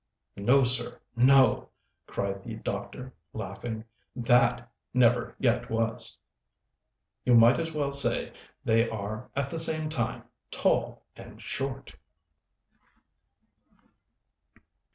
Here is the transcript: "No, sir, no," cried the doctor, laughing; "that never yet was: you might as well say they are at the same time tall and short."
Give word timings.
"No, 0.35 0.63
sir, 0.63 0.99
no," 1.15 1.69
cried 2.07 2.43
the 2.43 2.55
doctor, 2.55 3.13
laughing; 3.33 3.83
"that 4.15 4.67
never 4.95 5.35
yet 5.37 5.69
was: 5.69 6.17
you 7.23 7.35
might 7.35 7.59
as 7.59 7.71
well 7.71 7.91
say 7.91 8.33
they 8.65 8.89
are 8.89 9.29
at 9.35 9.51
the 9.51 9.59
same 9.59 9.89
time 9.89 10.23
tall 10.49 11.03
and 11.15 11.39
short." 11.39 11.93